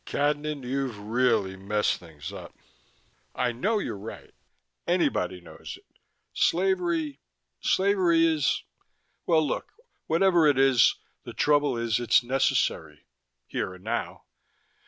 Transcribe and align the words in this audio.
"Cadnan, 0.03 0.63
you've 0.63 0.97
really 0.97 1.55
messed 1.55 1.99
things 1.99 2.33
up. 2.33 2.55
I 3.35 3.51
know 3.51 3.77
you're 3.77 3.95
right 3.95 4.33
anybody 4.87 5.39
knows 5.39 5.77
it. 5.77 5.95
Slavery 6.33 7.19
slavery 7.59 8.25
is 8.25 8.63
well, 9.27 9.45
look, 9.47 9.73
whatever 10.07 10.47
it 10.47 10.57
is, 10.57 10.95
the 11.21 11.33
trouble 11.33 11.77
is 11.77 11.99
it's 11.99 12.23
necessary. 12.23 13.05
Here 13.45 13.75
and 13.75 13.83
now. 13.83 14.23